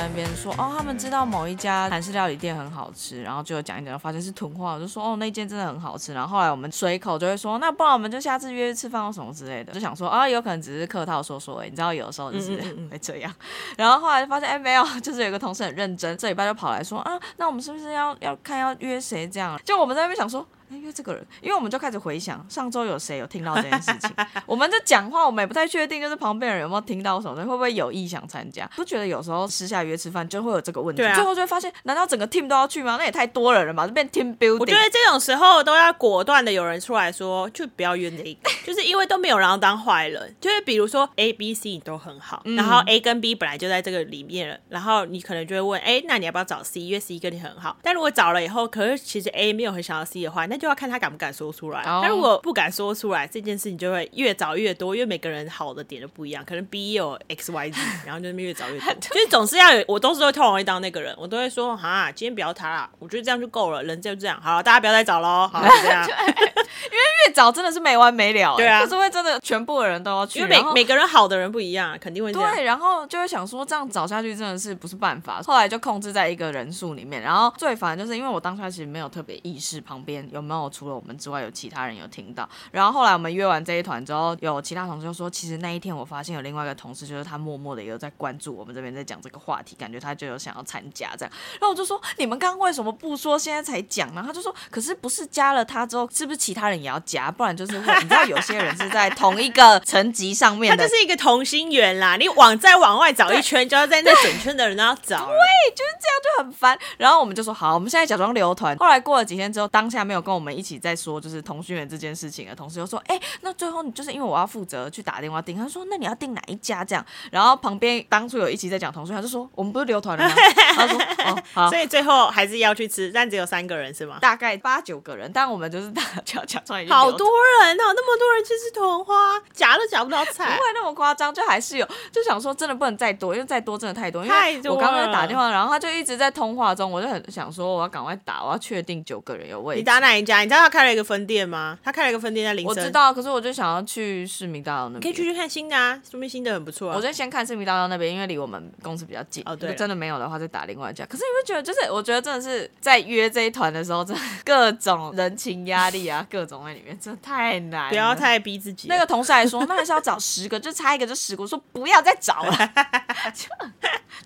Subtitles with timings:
[0.00, 6.14] 在那边说，哦，他们知道某一家韩式料理店很好吃，然后就讲一讲，发现是囤货，我就说，哦，那间真的很好吃。
[6.14, 12.56] 然后后来我们随口就会说，那不然我们就下次约吃饭或什么之类的，就想说，啊，有可能只是客套说说，哎，你知道有的时候就是
[12.90, 13.30] 会这样。
[13.76, 19.60] 然后后来发现，哎，没有，就是有一个同事很认真，这礼拜就跑来说，啊，那我们是不是要要看要约谁这样？
[19.66, 20.46] 就我们在那边想说。
[20.70, 24.10] 因为这个人，因为我们就开始回想上周有谁有听到这件事情，
[24.46, 28.68] 我们在讲话，我们也不太确定，就是旁边人有没有听到什么，会不会有意想参加？
[28.76, 32.96] 不觉得有时候私下约吃饭就会有这个问题，最后就会发现，难道整个 team 都要去吗？
[32.98, 34.60] 那也太多人了吧，就变 team building。
[34.60, 40.34] 我觉得这种时候都要果断的有人出来说，就不要约那个，就是因为都没有人要当坏人。
[40.40, 46.80] 就是比如说 A、B、C 你都很好，然后 A 跟 B 本来就在这个里面了，然后你可能就会问，哎，那你要不要找 C？
[46.80, 47.76] 因为 C 跟你很好。
[47.82, 51.30] 但如果找了以后，可是其实 A 没有很想要 C 的话，那就要看他敢不敢。
[51.30, 58.94] 说出来，他如果不敢说出来，这件事情就会越找越多，因为每个人好的点都不一样，可能 B 有 X Y Z， 然后就越找越多。
[58.94, 66.04] 就是总是要有，我都是会通常会当那个人，我都会说哈，今天不要他啦，我觉得这样就够了，人就这样，好，大家不要再找喽， 好，这样。
[66.06, 94.22] 因为越找真的是没完没了，对啊，就是会真的全部的人都要去，因为每每个人好的人不一样，肯定会对，然后就会想说这样找下去真的是不是办法，后来就控制在一个人数里面，然后最烦就是因为我当下其实没有特别意识旁边有没有除了我们之外有其他人有听到，然后后来我们约完这一团之后，有其他同事就说，其实那一天我发现有另外一个同事就是他默默的有在关注我们这边在讲这个话题，感觉他就有想要参加这样，然后我就说你们刚刚为什么不说现在才讲呢？
[94.26, 97.30] 他就说可是不是加了他之后是不是其他人也要加？
[97.30, 102.16] 不然就是会，你知道有些人是在同一个层级上面， 他就是一个同心圆啦。
[102.16, 105.26] 你往再往外找一圈，就要在那整圈的人都要找。
[105.26, 105.36] 对，
[105.76, 106.76] 就是这样，就很烦。
[106.96, 108.76] 然后我们就说好，我们现在假装留团。
[108.78, 117.04] 后来过了几天之后，当下没有跟我们一起在说就是通讯员这件事情的同事又说，哎，那最后你就是因为我要负责去打电话订，他说那你要订哪一家这样？
[117.30, 120.34] 然后旁边当初有一起在讲同心圆，就说我们不是留团了吗？
[120.74, 124.18] 他说哦好，所以最后还是要去吃，但只有三个人是吗？
[124.20, 127.18] 大概八九个人，但我们就是大假假装好多。
[127.18, 127.28] 多
[127.66, 134.24] 人哦，那么多人去吃团花，夹都夹不到菜，不会那么夸张，就还是有，就想说真的不能再多，因为再多真的太多。
[134.24, 134.60] 因为。
[134.68, 139.80] 我刚刚打电话，然后他就一直在通话中，我就很想说我要赶快打，我要确定九个人有位置。
[139.80, 140.29] 你打哪一家？
[140.38, 141.78] 你知道他开了一个分店吗？
[141.82, 142.68] 他开了一个分店在林森。
[142.68, 145.02] 我知道，可是我就想要去市民大道那边。
[145.02, 146.96] 可以去去看新的啊，说明新的很不错啊。
[146.96, 149.42] 我就先看市民大道那边，因为离我们公司比较近。
[149.46, 149.74] 哦，对。
[149.74, 151.04] 真的没有的话，再打另外一家。
[151.06, 157.88] 可是你会觉得，就是我觉得真的是在约这一团的时候，真的各种人情压力啊， 各种在里面，真的太难。
[157.88, 158.88] 不要太逼自己。
[158.88, 161.42] 那个同事还说，那还是要找十个，就差一个就十个。
[161.42, 162.52] 我说不要再找了，
[163.34, 163.48] 就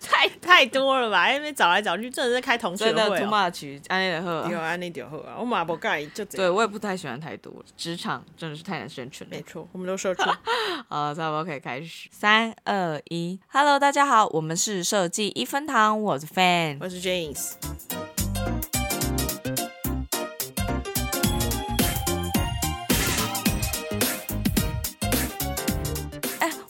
[0.01, 1.31] 太 太多了吧？
[1.33, 2.93] 因为找来找去，真的是开同学会。
[2.93, 5.37] 真的 too much，安内的喝，有安内的喝啊。
[5.39, 7.53] 我马不盖就对我也不太喜欢太多。
[7.77, 9.37] 职场真的是太难生存了。
[9.37, 10.23] 没错，我们都说出。
[10.89, 12.09] 好，差不多可以开始。
[12.11, 17.53] 三二一，Hello，大家好，我们是设计一分堂，我是 Fan，我是 James。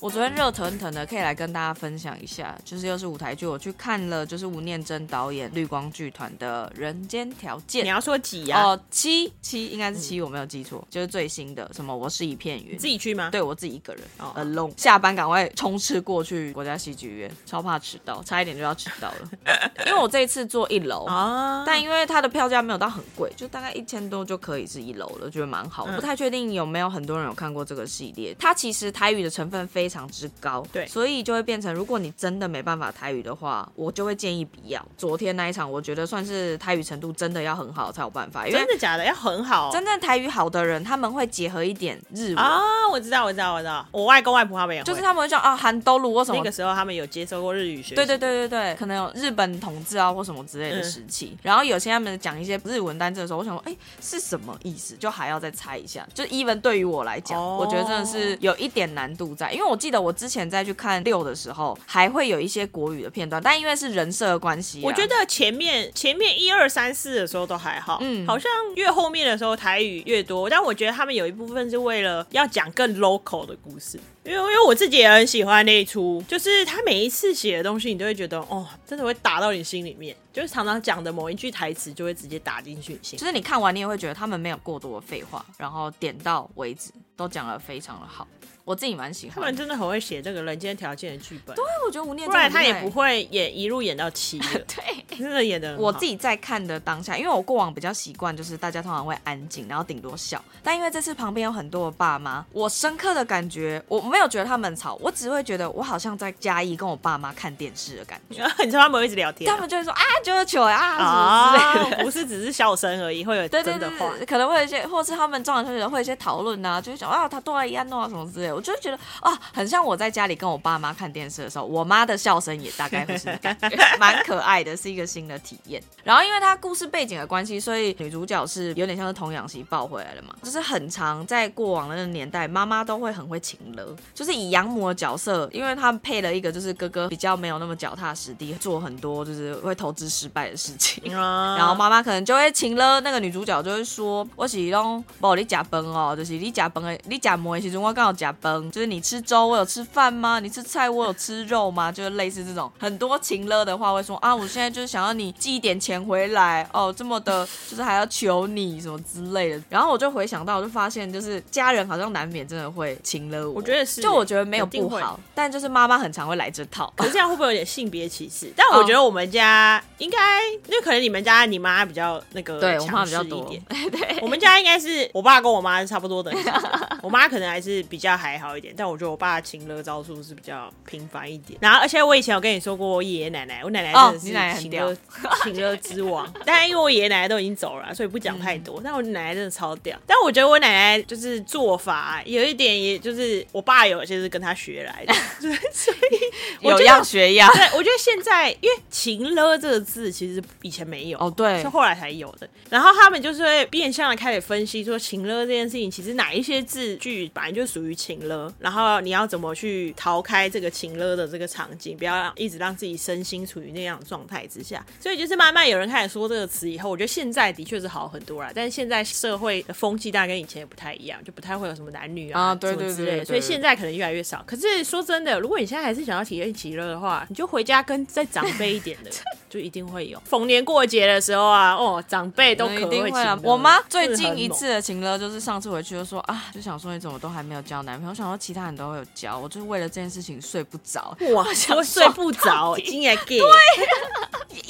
[0.05, 7.81] 我昨天热腾腾的，可以来跟大家分享一下，就是又是舞台剧，我去看了，就是吴念真导演绿光剧团的《人间条件》。
[7.85, 8.63] 你要说几呀？
[8.63, 11.97] 哦，七七应该是七，我没有记错，就是最新的什么？
[11.97, 12.77] 我是一片云。
[12.77, 13.31] 自己去吗？
[13.31, 14.71] 对我自己一个人，alone。
[14.77, 19.31] 下班赶快冲刺过去国家戏剧院，超怕迟到，差一点就要迟到了。
[19.89, 25.87] 因为我这一次坐一楼啊，但因为它的票价没有到很贵，就大概一千多就可以是一楼了，觉得蛮好。
[25.87, 29.94] 不太确定有没有很多人有看过这个系列，它其实台语的成分非常。
[29.95, 34.85] 非常之高，对，所以就会变成，如果你真的没办法台语的话，我就会建议不要。
[34.99, 42.61] 昨天那一场，我觉得算是台语程度真的要很好才有办法，因为真的假的要很好，真正台语好的人，他们会结合一点日文啊。
[42.91, 51.39] 我知道，我知道，我知道，我外公外婆他们有，就是他们会讲啊韩都鲁或什么，那个时候他们有接受过日语学，对对对对对，可能有日本统治啊或什么之类的时期。
[51.41, 54.97] 然后有些他们讲一些日文单词的时候，我想说，哎，是什么意思？
[54.97, 56.05] 就还要再猜一下。
[56.13, 60.65] 就 even 对于我来讲，我觉得真的是有一点难度在，因为我记得我之前再。
[60.65, 88.27] 去看六的时候，还会有一些国语的片段，但因为是人设的关系，我觉得前面前面一二三四的时候都还好，嗯，好像越后面的时候台语越多，但我觉得他们有一部分是为了要讲更 local 的故事，因为因为我自己也很喜欢那一出，就是他每一次写的东西，你都会觉得哦，真的会打到你心里面，就是常常讲的某一句台词就会直接打进去心，就是你看完你也会觉得他们没有过多的废话，然后点到为止，都讲的非常的好。
[88.65, 91.55] 我自己蛮喜欢，他们真的很会写这个人间条件的剧本。
[91.55, 94.39] 对，我觉得吴念，不然他也不会演一路演到七。
[94.67, 100.43] 对，真的演的我自己在看的当下，因为我过往比较习惯，就是大家通常会安静，然后顶多笑。
[100.63, 108.43] 但因为这次旁边有很多的爸妈，我深刻的感觉，我没有觉得他们吵，我只会觉得我好像在嘉义跟我爸妈看电视的感觉。
[108.65, 111.97] 你知道他们会一直聊天啊，他们就会说啊，就是球啊，什么之类的。
[111.97, 114.11] 啊，不是 只是笑声而已，会有真的话。
[114.27, 125.83] 可能会有一些，或是他们中晚休息会有一些讨论啊，就会讲啊，他多了一安诺啊什么之类的，我就觉得啊，很像我在家里跟我爸妈看电视的时候，我妈的笑声也大概会是那感觉， 蛮可爱的，是一个新的体验。
[126.03, 141.15] 然后因为它故事背景的关系，所以女主角是有点像是童养媳抱回来的嘛，就是很长在过往的那个年代，妈妈都会很会请了，就是以养母的角色，因为他们配了一个就是哥哥比较没有那么脚踏实地，做很多就是会投资失败的事情。
[141.17, 150.39] 啊然后妈妈可能就会请了那个女主角，就会说：“我是拢无你假崩哦，就是你假崩的，你假馍的时阵我刚好假崩，就是你吃粥我有吃饭吗？
[150.39, 151.91] 你吃菜我有吃肉吗？
[151.91, 159.63] 就是类似这种很多情勒的话会说啊，我现在就是想要你寄一点钱回来哦，这么的，就是还要求你什么之类的。
[159.71, 166.93] 然后我就回想到，我就发现就是家人好像难免真的会情勒我，我觉得是就我觉得没有不好，但就是妈妈很常会来这套。
[166.97, 168.53] 可是这样会不会有点性别歧视？
[168.55, 176.53] 但我觉得我们家应该，因为可能你们家你妈比较那个对我妈比较多一点，， 对，我们家应该是我爸跟我妈是差不多等级的，
[177.03, 181.59] 我妈可能还是比较还好一点，但我觉得我爸的情勒招数是比较频繁一点。
[181.61, 184.97] 然后，而且我以前有跟你说过，我爷爷奶奶，我奶奶哦真的是情勒、
[185.45, 186.33] 情勒之王。
[186.45, 188.81] 但因为我爷爷奶奶都已经走了，所以不讲太多。
[188.83, 189.99] 但我奶奶真的超屌。
[190.07, 195.15] 但我觉得我奶奶就是做法有一点，也就是我爸有些是跟他学来的，
[195.73, 197.51] 所以有样学样。
[197.53, 202.49] 对，我觉得现在因为“情勒”这个字其实以前没有哦，对是，后来才有的。
[202.71, 214.85] 然后他们就是会变相的开始分析说，情勒这件事情，其实哪一些字句本来就属于情勒，然后你要怎么去逃开这个情勒的这个场景，不要让一直让自己身心处于那样的状态之下。
[215.01, 218.51] 所以就是慢慢有人开始说这个词以后，我觉得现在的确是好很多啦。
[218.55, 224.43] 但是现在社会的风气大概跟以前也不太一样，就不太会有什么男女啊啊对什么对对对之类的所以现在可能越来越少。
[224.47, 229.11] 可是说真的，如果你现在还是想要体验极乐的话，你就回家跟再长辈一点的，
[229.55, 230.21] 就一定会有。
[230.25, 233.39] 逢年过节的时候啊，哦，长辈都可一定会。
[233.45, 243.39] 我妈最近一次的情勒就是上次回去就说啊，就想说你怎么都还没有交男朋友，我想说其他人都会有交，我就是为了这件事情睡不着，哇，想我睡不着，今年 gay，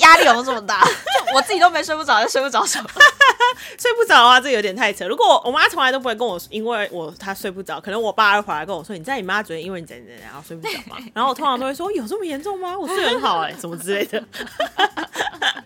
[0.01, 0.85] 压力有没有这么大？
[0.85, 2.91] 就我自己都没睡不着，就睡不着什么？
[3.79, 5.07] 睡不着啊，这有点太扯。
[5.07, 10.97] 如果我妈从来都不会跟我说，因为我她睡不着，可能我爸会回来跟我说，你在你妈昨天因为你怎样怎样然后睡不着嘛？
[11.15, 12.77] 然后我通常都会说，有这么严重吗？
[12.79, 14.27] 我睡很好哎、什么之类的，就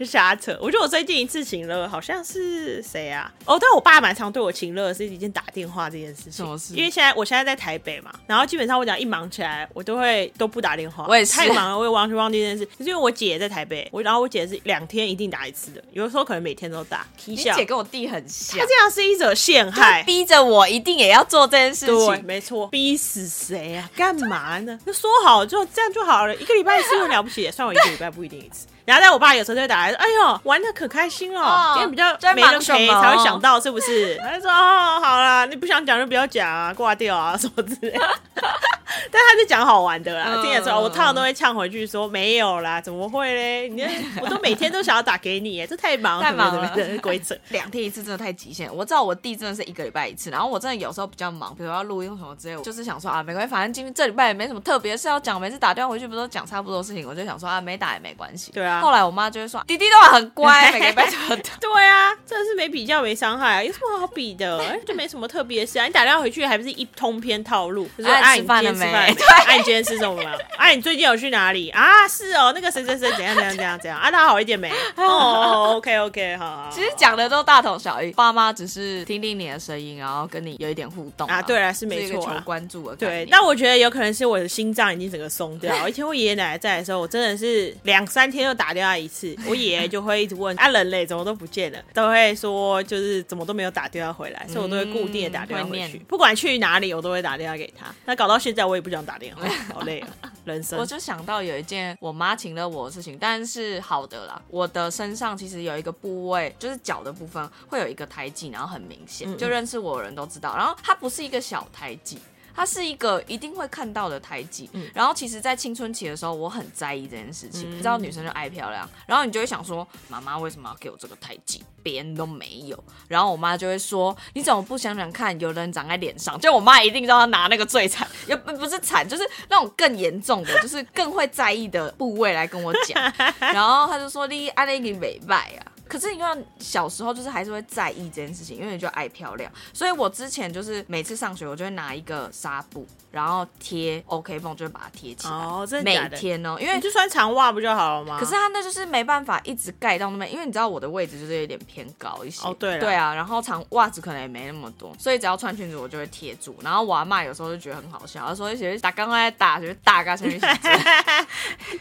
[0.04, 0.56] 瞎扯。
[0.60, 3.32] 我觉得我最近一次情勒好像是谁啊？
[3.44, 6.32] 哦，但我爸蛮常对我情乐是一件打电话这件事情。
[6.32, 11.04] 什么事因为现在我现在在台北嘛，然后基本上我只要一忙起来，我都会都不打电话。
[11.08, 12.64] 我也是太忙了，我也完全忘记这件事。
[12.66, 17.04] 可是因为我姐也在台北，我然后我姐是两天一定打一次的，有的时候可能每天都打。
[17.24, 20.02] 你笑姐跟我弟很像他，这样是一种陷害。
[20.04, 22.24] 逼着我一定也要做这件事对，情。
[22.24, 23.90] 没错，逼死谁啊？
[23.96, 24.78] 干嘛呢？
[24.86, 28.68] 就说好就这样就好了，一个礼拜一次很了不起，算我一个礼拜不一定一次。
[28.88, 38.00] 然后在我爸有时候就会打来说：“哎呦，玩的可开心了，哦今天比较没人陪才会想到，是不是？”他就说：“哦，好啦，你不想讲就不要讲啊，挂掉啊，什么之类的。”
[39.10, 40.74] 但他是讲好玩的啦，嗯听得出来。
[40.74, 43.68] 我通常都会呛回去说：“没有啦，怎么会嘞？
[43.68, 43.82] 你
[44.22, 47.36] 我都每天都想要打给你耶，这太忙太忙了什么什么的鬼扯。
[47.50, 48.74] ”两天一次真的太极限。
[48.74, 58.50] 我知道我弟真的是一个礼拜一次，然后我真的有时候比较忙，比如要录音什么之类，我就是想说啊，没关系，反正今天这礼拜也没什么特别事要讲，每次打电话回去不都讲差不多事情，我就想说啊，没打也没关系。
[58.52, 61.50] 对啊后来我妈就会说，弟弟都很乖，每个礼拜都打。
[61.60, 64.58] 对啊，真的是没比较没伤害啊，有什么好比的？
[64.64, 65.86] 哎就没什么特别的事啊。
[65.86, 69.22] 你打电话回去还不是一通篇套路，就是哎啊，你今吃饭了吃饭了没？
[69.24, 70.30] 啊，你今天吃什么没有？
[70.56, 72.06] 啊，你最近有去哪里啊？
[72.08, 74.10] 是哦，那个谁谁谁怎样怎样怎样怎样啊？
[74.10, 74.70] 他好一点没？
[74.96, 82.30] 哦，OK OK，好其实讲的都大同小异，爸妈只是听听你的声音，然后跟你有一点互动啊，对啊，是没错求。
[82.44, 85.74] 关注的对念，但我觉得有可能是我的心脏已经整个松掉。
[85.88, 97.86] 以前我爷爷奶奶在的时候，我真的是两三天就打电话一次，我爷爷就会一直问啊人类怎么都不见了，都会说就是怎么都没有打电话回来，所以我都会固定的打电话回去，不管去哪里我都会打电话给他。
[98.04, 100.08] 那搞到现在我也不想打电话， 好累啊，
[100.44, 100.84] 人生我。
[100.84, 104.40] 就想到有一件我妈请了我的事情，但是好的啦。
[104.48, 110.56] 我的身上其实有一个部位，就是脚的部分会有一个胎记，然后很明显，嗯就认识我的人都知道。
[110.56, 112.18] 然后它不是一个小胎记。
[112.58, 114.68] 它是一个一定会看到的胎记。
[114.72, 117.70] 嗯然后其实，在青春期的时候，我很在意这件事情。
[117.70, 121.62] 你知道，女生就爱漂亮，然后你就会想说，妈妈为什么要给我这个胎记？
[121.84, 122.82] 别人都没有。
[123.06, 126.36] 然后我妈就会说，你怎么不想想看，有人长在脸上？
[126.40, 133.00] 就我妈一定让她拿那个最惨，也不不是惨，就是那种更严重的，就是更会在意的部位来跟我讲。
[133.38, 135.70] 然后她就说，你爱那个美败啊。
[135.88, 145.32] 可是你看小时候就是还是会在意这件事情，因为你就爱漂亮，所以我之前就是每次上学我就会拿一个纱布，然后贴 OK 绷，就会把它贴起来。
[145.32, 146.08] 哦，真的每？
[146.16, 148.18] 天哦，因为你就穿长袜不就好了吗？
[148.18, 152.46] 可是它那就是没办法一直盖到那边，因为你知道我的位置就是有点偏高一些。
[152.46, 156.56] 哦对对啊，然后长袜子可能也没那么多，所以只要穿裙子我就会贴住。
[156.62, 160.32] 然后我阿妈有时候就觉得很好笑，她说一些打刚刚在打，就是打个什么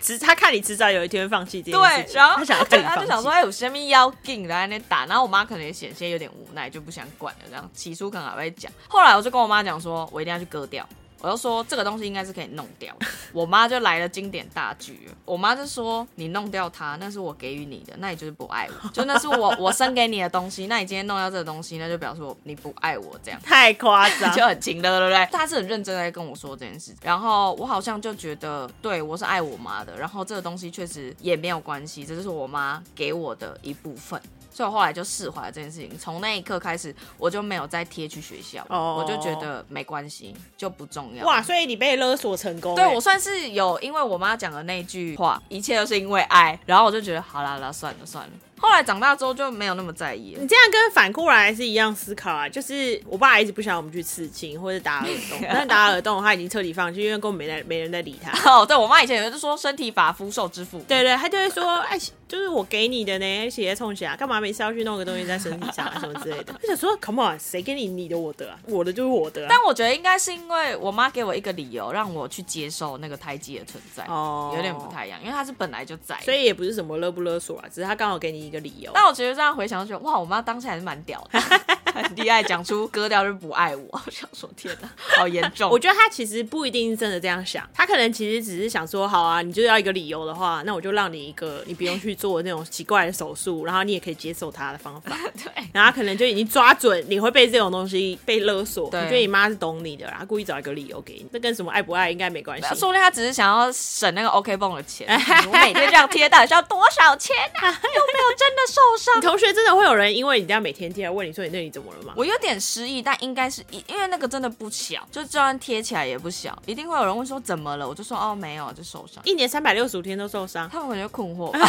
[0.01, 7.41] 迟他看你迟早有一天会放弃这件事对，然后他想要就想说，哎，有什么妖劲在那打，然后我妈可能也险些有点无奈，就不想管了。
[7.49, 10.87] 这样起初可能还会讲，后来我就跟我妈讲说，我一定要去割掉。
[11.21, 23.39] 我就说这个东西应该是可以弄掉的， 我妈就来了经典大句了，我妈就说你弄掉它，那是我给予你的，那你就是不爱我，就那是我我生给你的东西，那你今天弄掉这个东西，那就表示我你不爱我这样。
[23.41, 25.27] 太夸张， 就很情的，对不对？
[25.31, 34.21] 她是很认真在跟我说这件事，然后我好像就觉得，对我是爱我妈的，然后这个东西确实也没有关系，这就是我妈给我的一部分。
[34.57, 41.23] 所以我后来就释怀了这件事情，从那一刻开始，我就没有再贴去学校哦我就觉得没关系，就不重要。
[41.27, 41.39] 哇！
[41.39, 48.31] 所以你被勒索成功欸，对我算是有，因为我妈讲的那句话，一切都是因为爱，然后我就觉得好啦好啦，算了算了。
[48.59, 50.47] 后来长大之后就没有那么在意了你。
[50.47, 58.31] 这样跟反过来是一样思考啊，就是我爸一直不想我们去刺青或者打耳洞， 但是打耳洞他已经彻底放弃，因为根本没人没人在理他。
[58.51, 61.97] 哦，对我妈以前有就说身体发肤受之父，对对，她就会说，哎，
[62.27, 66.53] 就是我给你的呢，写在冲起来，干嘛每次要去弄个东西在身体上啊什么之类的？
[66.61, 68.59] 就想说，Come on，谁给你你的我的啊？
[68.67, 69.47] 我的就是我的啊。
[69.49, 76.17] 但我觉得应该是因为我妈给我一个理由，让我去接受那个胎记的存在，哦有点不太一样，因为它是本来就在。
[76.21, 78.91] 所以也不是什么勒不勒索啊，只是他刚好给你一个理由。
[78.93, 81.39] 但我觉得这样回想，就觉得哇，我妈当时还是蛮屌的，
[82.03, 83.83] 很厉害，讲出割掉就不爱我。
[84.05, 85.69] 我想说，天哪，好严重。
[85.69, 95.17] 我觉得他其实不一定是真的这样想，他可能其实只是想说，好啊，你就要一个理由的话，那我就让你一个你不用去做那种奇怪的手术，然后你也可以接受他的方法。
[95.43, 102.67] 对，然后他可能就已经抓准你会被这种东西被勒索，对我觉得你妈是懂你的，然后故意找一个理由给你，这跟什么爱不爱应该没关系。
[102.75, 105.07] 说不定他只是想要省那个 OK 泵的钱。
[105.47, 107.67] 我每天这样贴到底是要多少钱啊？
[107.67, 109.21] 又没有真的受伤你。
[109.21, 112.13] 同学真的会有人因为你这样每天贴来问你说你那里怎么了吗？
[112.15, 119.21] 我有点失忆，但应该是因因为那个真的不小，就就算贴起来也不小，一定会有人问说怎么了，我就说哦没有，就受伤。
[119.25, 121.59] 一年三百六十五天都受伤，他们可能困惑吧，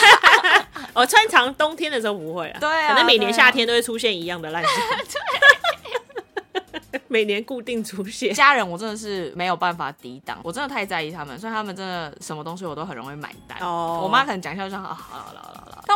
[0.95, 4.71] 我 穿长冬天的时候不会啊，对啊可能每年夏天都会出现一样的烂事，
[7.09, 8.35] 每年固定出现。
[8.35, 13.59] 家人我真的是没有办法抵挡，我真的太在意他们，所以他们真的什么东西我都很容易买单。
[13.61, 15.48] 哦我妈可能讲一下就说好好了好了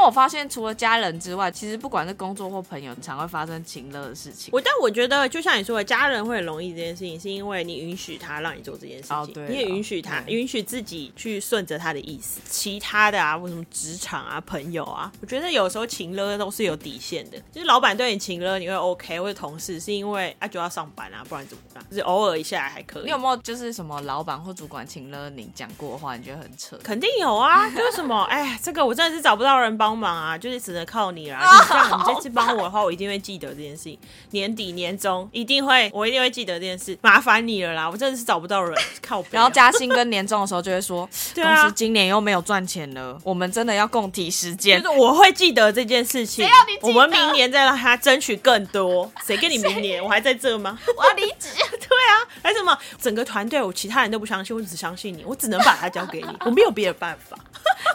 [0.02, 4.50] 我发现除了家人之外，其实不管是工作或朋友，常会发生情乐的事情。
[4.52, 12.40] 我但我觉得，就像你说的，家人会很容易这件事情，是因为你允许他让你做这件事情，哦对你也允许他，对允许自己去顺着他的意思。
[12.49, 17.38] 其他的啊，为什么职场啊、朋友啊，我觉得有时候情勒都是有底线的。
[17.52, 21.85] 就是老板对你情勒，你会 OK，或者同事是因为啊就要上班啊，不然怎么办？
[21.90, 23.04] 就是偶尔一下还可以。
[23.04, 26.76] 你有没有就是什么老板或主管情乐你讲过的话，你觉得很扯？
[26.82, 31.40] 肯定有啊，就是什么，哎，这个我真的是找不到人帮忙啊，就是只能靠你啦。
[31.42, 33.99] 你这样，你这次帮我的话，我一定会记得这件事情。
[34.30, 39.25] 年底年终一定会，我一定会记得这件事，麻烦你了啦，我真的是找不到人，靠啊。
[39.30, 44.99] 然后加薪跟年终的时候就会说，对啊公司今年又没有赚钱了，我们真的要共体时间就是。
[44.99, 46.46] 我会记得这件事情
[46.80, 49.11] 我们明年再让他争取更多。
[49.25, 50.02] 谁跟你明年？
[50.02, 50.78] 我还在这吗？
[50.96, 51.49] 我要离职。
[51.72, 52.76] 对啊，还什么？
[53.00, 57.37] 整个团队我其他人都不相信，我只相信你，我只能把它交给你，我没有别的办法。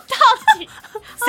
[0.07, 0.69] 到底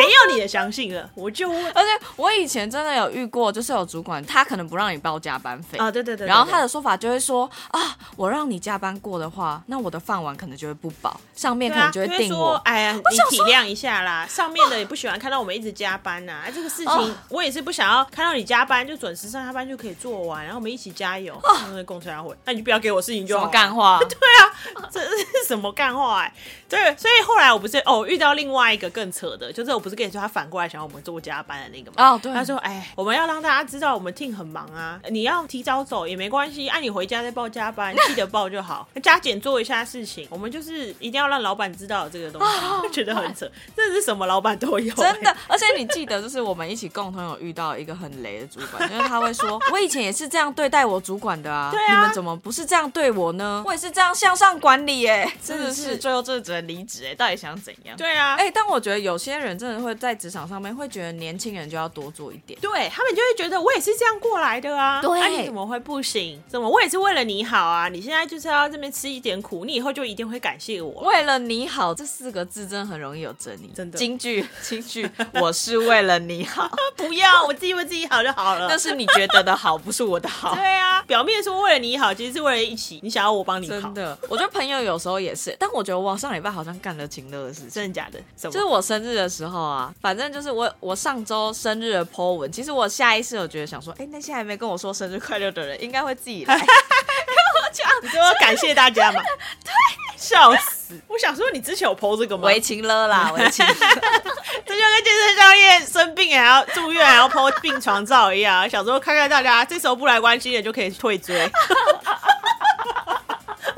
[0.02, 1.10] 谁要你的相信了？
[1.14, 12.52] 我就问 而且我以前真的有遇过，就是有主管他可能不让你报加班费啊，对对对，然后他的说法就会说啊，我让你加班过的话，那我的饭碗可能就会不保，上面可能就会定我。
[12.52, 14.26] 说，哎呀，你体谅一下啦。
[14.26, 21.38] 上面的也不喜欢看到我们一直加班呐、哎，这个事情哦 我也是不想要看到你加班，就准时上下班就可以做完，然后我们一起加油。
[21.72, 23.46] 那共产会，那你就不要给我事情就什好。
[23.46, 23.98] 么干话？
[24.00, 26.32] 对啊这是什么干话哎、
[26.68, 32.10] 对，所以后来我不是哦遇到另外一个更扯的，就是我不不是跟你说他反过来想要我们做加班的那个吗？
[32.10, 38.86] 哦，对，他说：“哎，我们要让大家知道我们 team 很忙啊，你要提早走也没关系，按你回家再报加班， 记得报就好。
[39.02, 53.62] 加减做一下事情，我们就是一定要让老板知道这个东西， 觉得很扯，这是什么老板都有、真的，而且你记得，就是我们一起共同有遇到一个很雷的主管，因为他会说，我以前也是这样对待我主管的啊，对啊你们怎么不是这样对我呢？
[53.66, 57.96] 我也是这样向上管理哎，真的是是最后这只能离职哎，到底想怎样？
[57.96, 62.58] 对啊，哎、但我觉得有些人真的会在职场上面会觉得年轻人就要多做一点。
[62.60, 66.40] 对他们就会觉得我也是这样过来的啊，对那、你怎么会不行？
[66.48, 67.88] 怎么我也是为了你好啊？
[67.88, 71.02] 你现在就是要这边吃一点苦，你以后就一定会感谢我。
[71.02, 75.08] 为了你好这四个字真的很容易有争议，真的京剧京剧，
[75.40, 78.66] 我是为了你好， 不要，我自己为自己好就好了。
[78.68, 80.54] 那是你觉得的好，不是我的好。
[80.56, 87.70] 对啊，表面说为了你好，其实是为了一起，你想要我帮你好真，的，我觉得朋友有时候也是，但我觉得我上礼拜好像干了情乐的事情。
[87.70, 88.18] 真的假的？
[88.36, 99.20] 就是我生日的时候啊，反正就是我我上周生日的 po 文，其实我下意识有觉得想说，哎、那些还没跟我说生日快乐的人，应该会自己来 跟我讲你说感谢大家嘛？
[99.64, 99.72] 对，
[100.16, 101.00] 笑死！
[101.08, 102.44] 我想说，你之前有 PO 这个吗？
[102.46, 103.64] 围情了啦， 围情。
[103.66, 111.50] 这就跟健身教练生病还要住院还要 PO 病床照一样，想说看看大家这时候不来关心的就可以退追，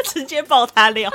[0.04, 1.10] 直接爆他料。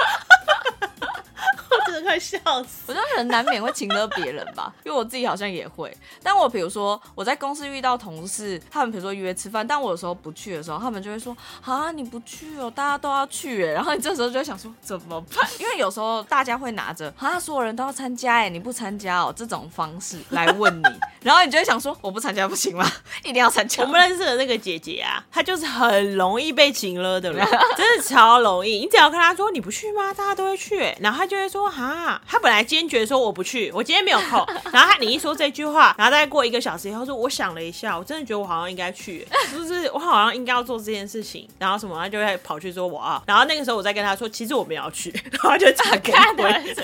[1.95, 2.83] 我真的快笑死！
[2.87, 5.95] 我觉得人难免会情了别人吧， 因为我自己好像也会。
[6.21, 13.71] 但我比如说我在公司遇到同事，他们比如说约吃饭，但我有时候不去的时候，他们就会说啊你不去哦，大家都要去哎。
[13.71, 15.49] 然后你这时候就会想说怎么办？
[15.57, 20.83] 因为有时候大家会拿着啊所有人都要参加哎，你不参加哦这种方式来问你，
[21.23, 22.85] 然后你就会想说我不参加不行吗？
[23.23, 23.81] 一定要参加。
[23.83, 27.47] 我们认识的那个姐姐啊，她就是很容易被情了的人，
[27.77, 28.79] 真的超容易。
[28.79, 30.13] 你只要跟她说你不去吗？
[30.13, 31.84] 大家都会去，然后她就会说哈，
[32.27, 34.45] 她本来坚决说我不去，我今天没有空。
[34.71, 43.21] 然后他你一说这句话，然后再过一个小时以后说，我想了一下，我真的觉得我好像应该去，不是我好像应该要做这件事情，然后什么，他就会跑去说我啊。
[43.25, 46.83] 然后那个时候我再跟他说，其实我们要去，然后她就打开看回的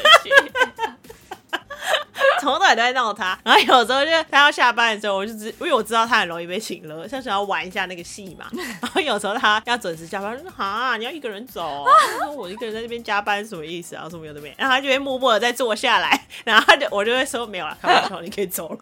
[2.42, 8.46] 从头到尾都在闹他，然后有时候就他要下班的时候，我就知，因为我知道他很容易被请了，像想要玩一下那个戏嘛。
[8.82, 11.86] 然后有时候他要准时下班，就说啊，你要一个人走，
[12.20, 14.08] 他说我一个人在这边加班什么意思啊？
[14.10, 18.78] 什么有的没，然后他就会默默的再坐下来， 然后他就我就会说没有了，开玩笑，你可以走了。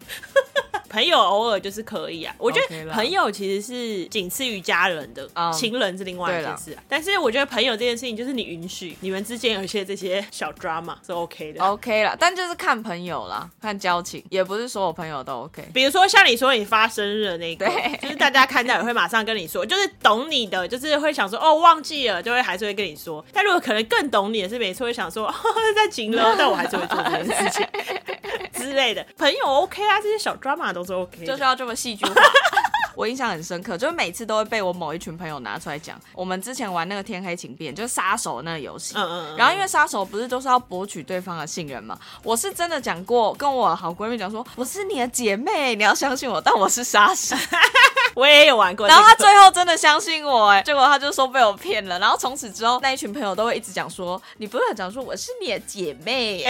[0.90, 6.82] 朋友偶尔就是可以啊，我觉得朋友其实是仅次于家人的，嗯情人是另外一件事啊。
[6.88, 11.64] 但是我觉得朋友这件事情，就是你允许你们之间有一些这些小 drama 是 OK 的。
[11.64, 15.62] OK 啦，但就是看朋友啦，看交情，也不是所有朋友都 OK。
[15.72, 17.66] 比如说像你说你发生日的那个，
[18.02, 23.24] 就是大家看到也会马上跟你说， 就是懂你的，就是会想说哦忘记了，就会还是会跟你说。
[23.32, 25.34] 但如果可能更懂你的是每次会想说、哦、
[25.76, 27.66] 在情了，但我还是会做这件事情
[28.60, 29.04] 之类的。
[29.16, 31.24] 朋友 OK 啊，这些小 drama 都是 OK。
[31.24, 32.14] 就是要这么戏剧化。
[32.96, 35.98] 我印象很深刻，就是每次都会被我某一群朋友拿出来讲。
[36.12, 38.94] 我们之前玩那个天黑请变，就是杀手那个游戏。
[38.96, 47.34] 嗯嗯嗯然后因为杀手不是都是要博取对方的信任嘛，我是真的讲过，跟我好闺蜜讲说，我是你的姐妹，你要相信我，但我是杀手。
[48.14, 51.96] 我也有玩过这个、然后他最后真的相信我，哎，结果他就说被我骗了。
[52.00, 56.44] 然后从此之后，那一群朋友都会一直讲说，你不是讲说我是你的姐妹，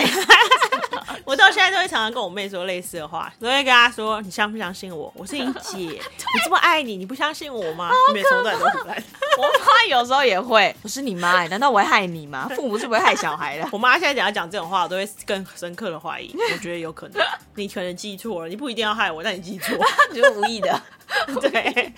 [1.24, 5.12] 我到现在都会常常跟我妹说类似的话，都会跟她说：“你相不相信我？
[5.16, 9.04] 我是你姐， 你这么爱你，你不相信我吗？”你每从头到尾都胡乱。
[9.38, 12.50] 我妈有时候也会，我是你妈，哎，难道我会害你吗？
[12.54, 13.68] 父母是不会害小孩的。
[13.72, 16.34] 我妈现在讲要讲这种话，我都会更深刻的怀疑。
[16.52, 19.76] 我觉得有可能，你可能记错了，你不一定要害我，但你记错。
[20.12, 20.80] 就是无意的。
[21.40, 21.92] 对，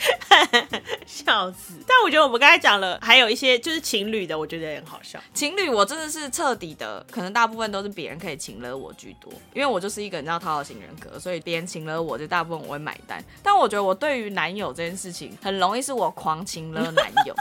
[1.06, 1.74] 笑死！
[1.86, 5.18] 但我觉得我们刚才讲了，还有一些就是情侣的，我觉得也很好笑。
[5.34, 13.22] 情侣我真的是彻底的，可能大部分都是别人可以请了我居多，因为我就是一个你知道讨好型人格，所以别人请了我就大部分我会买单。
[13.42, 17.34] 但我觉得我对于男友这件事情，很容易是我狂请了男友，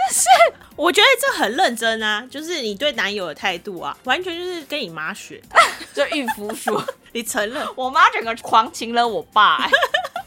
[0.76, 5.58] 我觉得这很认真啊，就是你对男友的态度啊，完全就是跟你妈学的。
[5.94, 6.84] 就孕妇说。
[7.12, 7.66] 你承认？
[7.74, 9.70] 我妈整个狂请了我爸、哎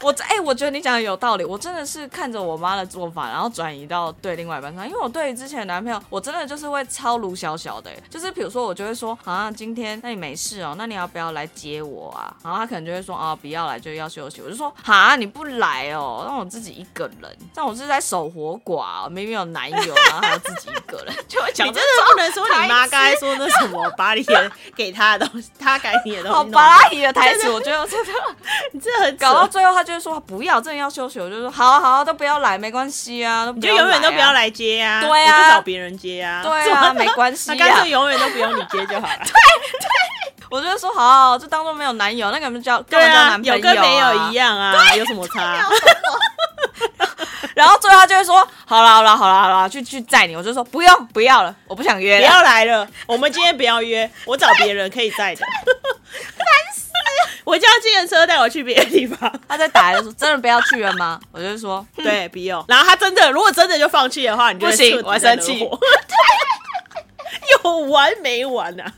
[0.02, 12.34] 我哎、我觉得你讲的有道理，我真的是看着我妈的做法，然后转移到对另外一半上，因为我对于之前的男朋友，我真的就是会超卢小小的、哎就是比如说我就会说啊，今天那你没事哦，那你要不要来接我啊？
[12.42, 14.42] 然后他可能就会说啊，不要来，就要休息。
[14.42, 28.12] 我就说啊，你不来哦，让我自己一个人，让我是在守活寡、哦，明明有男友，然后还要自己一个人， 就会讲你真的不能说你妈刚才说那什么， 把你的给他的东西，他改你的东西好弄巴拉提的台词，我觉得真的。
[28.72, 31.20] 你这很搞到最后，他就会说不要，真的要休息。
[31.20, 36.42] 我就说好啊好啊，都不要来，没关系啊，都不你就永远都不要来来接啊，对啊你就找别人接啊，啊。
[36.44, 37.90] 对啊，没关系那干啊脆。
[37.90, 39.18] 永远都不用你接就好了。
[40.50, 44.58] 我就说好就当做没有男友，那个人叫根叫男朋有友、跟没有一样。
[44.58, 45.66] 啊，有什么差？
[47.54, 50.34] 然后最后他就会说好了好了好了好了，去去载你。
[50.34, 52.30] 我就说不用不要了，我不想约不了。
[52.30, 55.44] 要来了，我们今天不要约，我找别人可以载的。
[57.44, 59.32] 我叫计程车带我去别的地方。
[59.48, 61.20] 他在打来就说真的不要去了吗？
[61.32, 62.64] 我就说对，不用。
[62.68, 65.58] 然后他真的，如果真的就放弃的话，你就会不行我生气
[67.64, 68.92] 有完没完啊？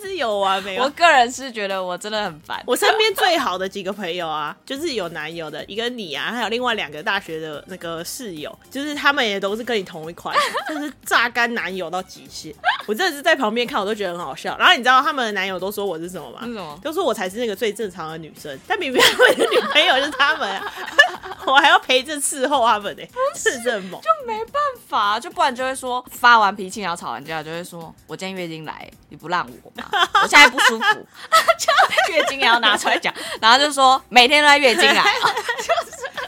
[0.10, 0.90] 是有完没完我。
[0.90, 2.62] 个人是觉得我真的很烦。
[2.66, 10.36] 我身边最好的几个朋友啊， 就是有男友的，一个你啊，还有另外两个大学的那个室友，就是他们也都是跟你同一款，
[10.68, 12.54] 就是榨干男友到极限。
[12.86, 14.56] 我真的是在旁边看，我都觉得很好笑。
[14.58, 16.40] 然后你知道他们的男友都说我是什么吗？
[16.44, 20.72] 是什么都说我才是那个最正常的女生，但明明他们的女朋友是他们、啊，
[21.46, 23.02] 我还要陪着伺候他们呢、
[23.34, 24.08] 是这么就。
[24.26, 24.54] 没办
[24.88, 30.08] 法，就不然就会说发完脾气然后吵完架，就会说我今天月经来，你不让我吗？
[30.22, 31.06] 我现在不舒服，
[31.58, 35.04] 就月经也要拿出来讲， 然后就说每天都在月经来。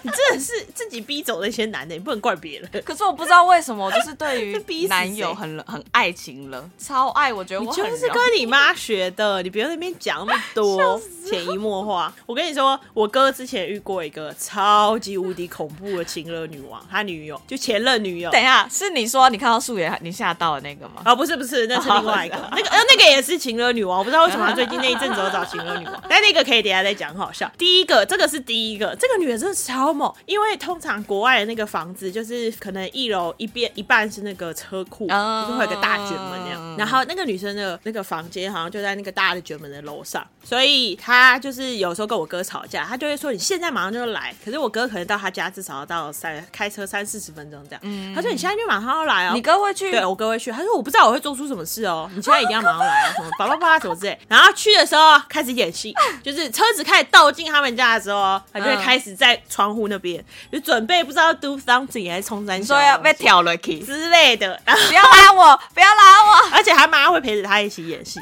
[0.03, 2.83] 你真的是自己逼走那些男的，你不能怪别人。
[2.85, 12.12] 可是我不知道为什么，我就是对于男友很很爱情了，超爱，我觉得你我很就是跟你妈学的，你不要在那边讲那么多潜移默化。
[12.25, 18.31] 我跟你说，我哥之前遇过一个超级无敌恐怖的情勒女王，他女友就前任女友。
[18.31, 21.03] 等一下，是你说你看到素颜你吓到的那个吗？
[21.05, 27.51] 哦，不是不是，那是另外一个，那个呃那个也是情勒女王，我不知道为什么他最近那一阵子有找情勒女王，但那个可以等一下再讲，很好笑。
[27.59, 48.14] 第一个，这个是第一个，这个女的真的超猛，因为通常国外的那个房子就是可能一楼一边一半是那个车库，嗯就是会有个大卷门那样，然后那个女生的那个房间好像就在那个大的卷门的楼上，所以她就是有时候跟我哥吵架，他就会说你现在马上就来，可是我哥可能到他家至少要到三开车三四十分钟这样，嗯。
[48.14, 49.90] 他说你现在就马上要来哦，你哥会去？
[49.90, 54.18] 对我哥会去，他说我不知道我会做出什么事哦，你现在一定要马上来啊，什么叭叭叭什么之类。
[54.29, 62.61] 然后去的时候开始演戏，就是车子开始倒进他们家的时候，他就会开始在窗户那边就准备不知道 do something 还是冲三小。
[62.61, 66.37] 你说要被挑了 k 之类的，然後不要拉我，不要拉我。
[66.52, 68.18] 而且他妈会陪着他一起演戏，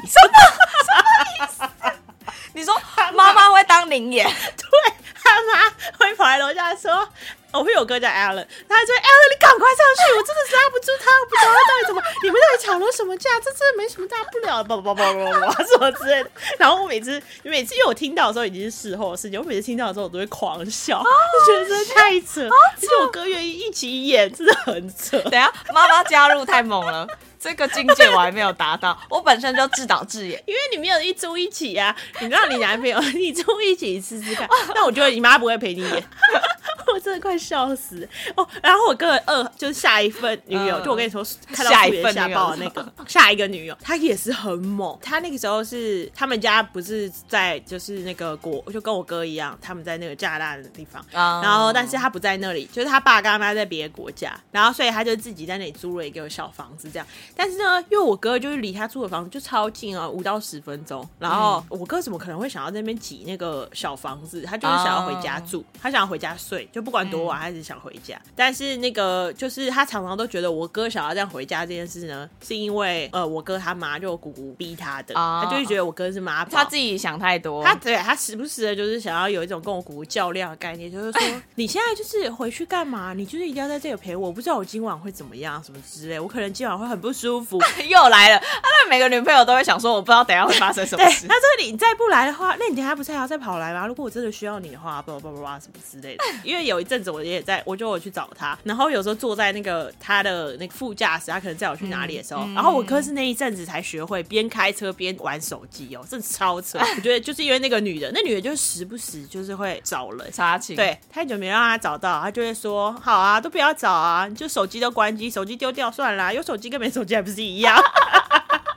[2.55, 2.73] 你说
[3.13, 4.25] 妈妈会当灵眼，
[4.57, 7.07] 对他妈会跑来楼下说。
[7.51, 13.29] 我会有哥叫 Alan，他就说 Alan 你赶快上去， 我真的是拉不住他，我不知道他到底怎么，你们到底吵了什么架？
[13.39, 16.29] 这真的没什么大不了的，叭叭叭叭叭什么之类的。
[16.57, 17.11] 然后我每次
[17.43, 25.17] 每次因为我听到的时候已经是事后的事情，我每次听到的时候我都会狂笑，就觉得真的太扯，而且我哥愿意一起演，真的很扯。
[25.29, 27.07] 等下妈妈加入太猛了，
[27.45, 28.99] 这个境界我还没有达到。
[29.07, 34.49] 我本身就自导自演，因为你没有一租一起啊，你让你男朋友一租一起试试看。
[34.73, 36.03] 但我觉得你妈不会陪你演，
[36.91, 38.47] 我真的快笑死哦。
[38.63, 44.97] 然后我哥二就是下一份女友，嗯就我跟你说看到下一份女的那个 下一个女友，她也是很猛。
[45.01, 51.05] 她那个时候是他们家不是在就是那个国，就跟我哥一样，他们在那个加拿大的地方。
[51.13, 57.05] 啊然后，但是他不在那里，就是他爸跟他妈在别的国家，然后所以他就自己在那里租了一个小房子这样。
[57.35, 61.07] 但是呢，因为我哥就是离他住的房子就超近啊，五到十分钟。
[61.19, 64.41] 然后我哥怎么可能会想要在那边挤那个小房子？
[64.43, 68.19] 他就是想要回家住，他想要回家睡，就不管多晚，他只是想回家。
[68.35, 77.63] 但是那个就是他常常都觉得我哥想要这样回家这件事呢，是因为呃我哥他妈就我姑姑逼他的，哦他就会觉得我哥是妈宝，他自己想太多。
[77.63, 81.21] 他对他时不时的，就是想要有一种跟我姑姑较量的概念，就是说
[81.55, 83.13] 你现在就是回去干嘛？
[83.13, 87.59] 你就是一定要在这里陪我，我不知道我今晚会怎么样，什么之类，我可能今晚会很不舒服。
[87.87, 91.27] 又来了，他那每个女朋友都会想说，我不知道等下会发生什，么事。
[91.27, 93.87] 他说你再不来的话，那你等下不是还要再跑来吗？
[93.87, 96.23] 如果我真的需要你的话，叭叭叭叭什么之类的。
[96.43, 106.77] 因为有一阵子我也在，我就我去找他，然后有时候坐在那个他的那个副驾驶，他可能载我去哪里的时候，然后我哥是那一阵子才学会边开车边玩手机哦，真的超扯。
[106.95, 110.25] 我觉得就是因为那个女的，那女的就时不时就是会找人。
[110.31, 117.75] 查情，，对，太久没让他找到，他就会说：“好啊，都不要找啊，就手机都关机，手机丢掉算啦，有手机跟没手机还不是一样。”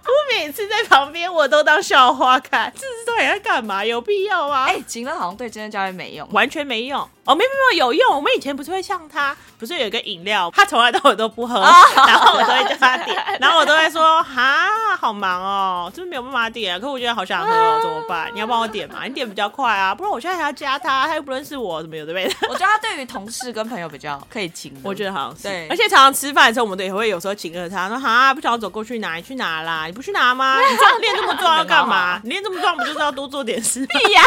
[0.09, 3.85] 我每次在旁边，我都当笑话看，这是到底在干嘛？
[3.85, 4.65] 有必要吗？
[4.67, 6.27] 哎，情乐好像对健身教练没用。
[6.33, 8.17] 完全没用哦，没有没有有用。
[8.17, 18.31] 我们以前不是会像他，不是有一个饮料，他从来到尾都不喝，然后我都会叫他点，然后我都会说哈，好忙哦，就是没有办法点、啊，可我觉得好想喝哦，怎么办？
[18.33, 19.05] 你要帮我点嘛？
[19.05, 22.35] 你点比较快啊，不然我现在还要加他，他又不认识我，怎么有的没的。
[22.49, 24.81] 我觉得他对于同事跟朋友比较可以亲的。
[24.85, 30.61] 我觉得好像是，对而且常常吃饭的时候，我们都也会有时候请客他，说哈，不想要走过去拿，你去拿啦，你不去拿吗？
[30.71, 32.21] 你这样练这么壮要干嘛？
[32.23, 33.87] 你练这么壮不就是要多做点事吗？
[33.89, 34.23] 屁 呀，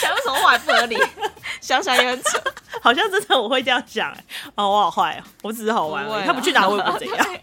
[0.00, 1.02] 讲什么话也不合理，
[1.62, 2.38] 想想也很扯。
[2.82, 4.24] 好像真的我会这样讲、欸，
[4.56, 7.26] 哦，我好坏哦，我只是好玩而已，不他不去哪我也不怎样。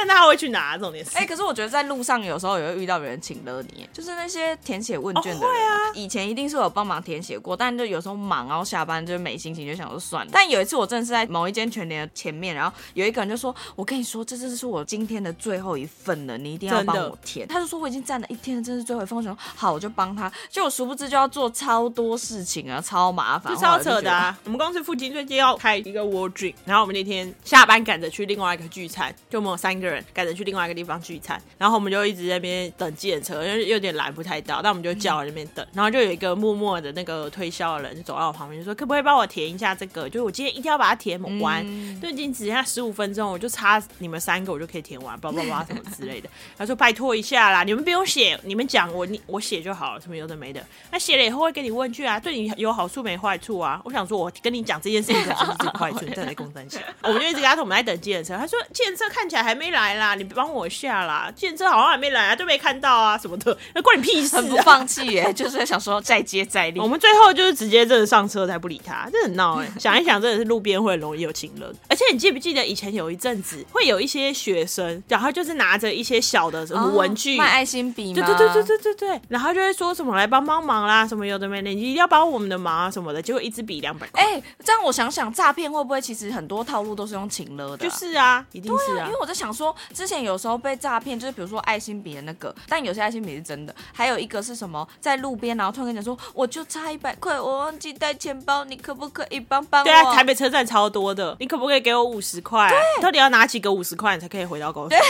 [0.00, 1.16] 但但他会去拿，重点是。
[1.18, 10.30] 哎、可是我觉得在路上有时候也会遇到有人请了你，就是那些填写问卷的人、哦会啊以前一定是有帮忙填写过，但就有时候忙，然后下班就是没心情，就想说算了。
[10.32, 19.16] 但有一次我真的是在某一间全联的前面，然后有一个人就说：“我跟你说，这真是我今天的最后一份了，你一定要帮我填。”他就说我已经站了一天了，这是最后一份。
[19.16, 20.30] 我想说好，我就帮他。
[20.48, 24.38] 就我殊不知就要做超多事情啊，超麻烦，就超扯的啊！
[24.44, 40.08] 我们公司附近最近要开一个 World Dream，然后我们那天下班赶着去另外一个聚餐，就我们有三个人赶着去另外一个地方聚餐，然后我们就一直在那边等计程车，因为有点拦不太到，但我们就叫在那边等，然后就有一个默默的那个推销的人就走到我旁边，就说可不可以帮我填一下这个？
[40.08, 46.28] 就是我今天一定要把它填完，嗯就已经只剩下十五分钟，我就差你们三个我就可以填完，叭叭叭什么之类的。
[46.58, 50.64] 他说拜托一下啦，你们不用写，你们讲我你我写就好了，什么有的没的。
[50.90, 53.80] 那写了以后会给你问句啊，对你有好处没坏处啊。
[53.84, 55.34] 我想说，我跟你讲这件事情是有
[55.72, 56.80] 坏处，你再来公三下。
[57.02, 64.62] 我们就一直跟他说我们在等计程车，他说计程车看起来还没来啦，你帮我下啦，计程车好像还没来啊，都没看到啊什么的，那 关你屁事很不啊！
[64.62, 66.86] 放弃耶， 就是想说再接再厉我。
[66.86, 71.74] 们最后就是直接真的上车才不理他，这很闹哎、 想一想，真的是路边会很容易有情人。
[71.88, 77.36] 而且你记不记得以前有一阵子会有一些学生，然后就是拿着一些小的什么文具。
[77.36, 78.12] 哦卖爱心笔？
[78.12, 99.84] 对对对对对对对，然后就会说什么来帮帮忙啦，什么有的没的，你一定要帮我们的忙啊什么的，结果一支笔两百块，哎、这样我想想，诈骗会不会其实很多套路都是用情勒的啊、就是啊，一定是啊因为，我在想说，之前有时候被诈骗，就是比如说爱心笔的那个，但有些爱心笔是真的，还有一个是什么，在路边然后突然跟你讲说，我就差一百块，我忘记带钱包，你可不可以帮帮我？
[99.84, 102.68] 对啊，台北车站超多的，你可不可以给我五十块？
[102.68, 104.94] 对到底要拿几个五十块你才可以回到公司？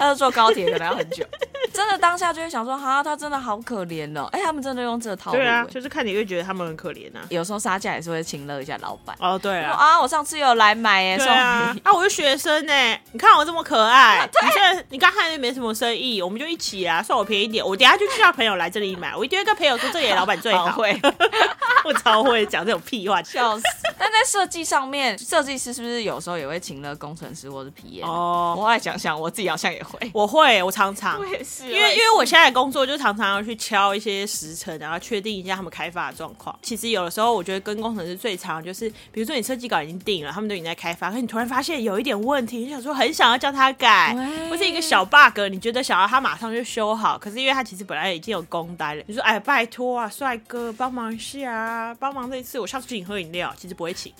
[0.00, 1.24] 要坐高铁可能要很久，
[1.78, 7.22] 真的当下就会想说，哈，他真的好可怜哦，哎、他们真的用这个套路、对啊，哎就是看你会觉得他们很可怜啊。
[7.28, 9.16] 有时候杀价也是会请乐一下老板。
[9.20, 12.72] 哦，对啊，啊，我上次有来买耶，送对啊，啊，我是学生呢、
[13.12, 21.00] 你看我这么可爱， 你现在你刚看又没什么生意，我们就一起啊，算我便宜一点，我等一下就叫朋友来这里买，我一定会跟朋友说这里的老板最好， 好会。
[21.84, 23.22] 我超会讲这种屁话。
[23.22, 23.64] 笑死！
[23.96, 30.10] 但在设计上面，设计师是不是有时候也会请了工程师或者皮耶哦我后来想想，我自己好像也会。
[30.12, 31.18] 我会，我常常。
[31.18, 36.56] 我也是因为因为我现在的工作就常常要去敲一些时辰，然后确定一下他们开发的状况。
[36.62, 54.12] 其实有的时候我觉得跟工程师最常就是，比如说你设计稿已经定了，他们都已经在开发，可你突然发现有一点问题，你想说很想要叫他改，喂或是一个小 bug，你觉得想要他马上就修好，可是因为他其实本来已经有工单了，你说哎拜托啊，帅哥帮忙一下啊，帮忙这一次我下次请你喝饮料，其实不会请。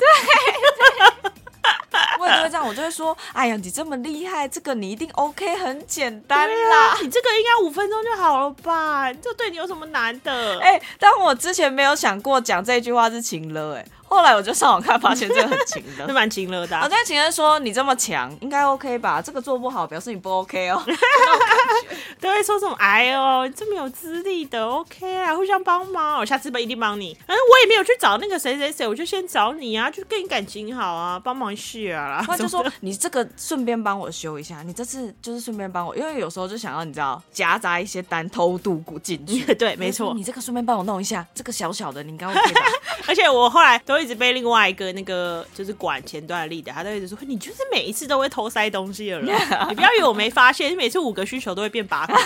[2.20, 6.98] 我也都会这样，我就会说，哎呀，你这么厉害，这个你一定 OK，很简单啦啊，。
[7.00, 9.12] 你这个应该五分钟就好了吧？
[9.14, 10.59] 这对你有什么难的？
[10.61, 16.12] 哎、但我之前没有想过讲这句话是情了，哎，后来我就上网看，发现这个很勤的， 是。
[16.12, 19.23] 蛮勤乐的啊、我在情人说你这么强，应该 OK 吧？
[19.23, 20.83] 这个做不好，表示你不 OK 哦。
[22.21, 27.16] 都会说什么哎呦，这么有资历的，OK 啊，互相帮忙，我下次不一定帮你。
[27.27, 32.23] 嗯，我也没有去找那个谁谁谁，我就先找你啊，就跟你感情好啊，帮忙一下啦。
[32.27, 39.55] 他就说你这个顺便帮我修一下，你这次就是顺便帮我，因为有时候就想要你知道夹杂一些单偷渡股进去。
[39.55, 40.12] 对，没错。
[40.14, 42.61] 你这个顺便帮我弄一下，这个小小的你应该 OK 吧？
[43.07, 49.26] 而且我后来都一直被另外一个那个就是管前端的力的，他都一直说你就是每一次都会偷塞东西的人，
[49.68, 52.14] 你不要以为我没发现，你每次五个需求都会变八个。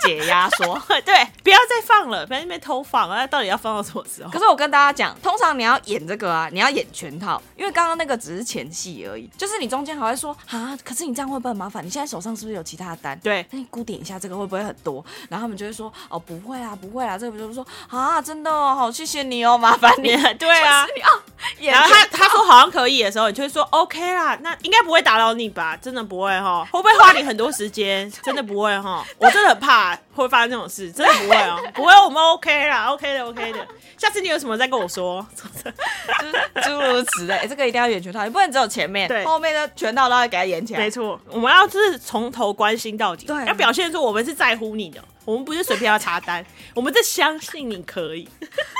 [0.00, 0.80] 解压说。
[1.04, 3.26] 对，不要再放了，不要在那边偷放啊！
[3.26, 4.38] 到底要放到什么时候可？
[4.38, 11.84] 是我跟大家讲，通常你要演这个啊，你要演全套，因为刚刚那个只是前戏而已，就是你中间还会说啊，可是你这样会不会很麻烦？
[11.84, 13.18] 你现在手上是不是有其他的单？
[13.20, 15.04] 对那你估点一下这个会不会很多？
[15.28, 20.16] 然后他们就会说哦不会啊不会啊，这个就是说啊真的哦，好谢谢你哦，麻烦你。
[20.38, 20.94] 对啊就是
[21.58, 25.76] 你要然后他他说好像可以的时候，你就会说 OK 啦，那应该不会打扰你吧？
[25.76, 28.10] 真的不会哈，会不会花你很多时间？
[28.24, 35.24] 真的不会哈，我真的很怕会发生这种事，真的不会哦， 不会，我们 OK 啦，OK 的 OK 的，下次你有什么再跟我说。
[35.34, 35.42] 就
[36.26, 40.90] 是诸如此类，这个一定要演全套，你不能只有前面，对后面的全套都要给他演起来没。
[40.90, 48.28] 错，我们要就是从头关心到底，对要表现出我们是在乎你的，我们不是随便要查单，我们是相信你可以。